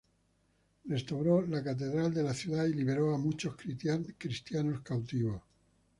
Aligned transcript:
Restauró 0.89 1.43
la 1.45 1.63
catedral 1.63 2.11
de 2.11 2.23
la 2.23 2.33
ciudad 2.33 2.65
y 2.65 2.73
liberó 2.73 3.13
a 3.13 3.19
muchos 3.19 3.55
cristianos 3.55 4.81
cautivos. 4.81 5.43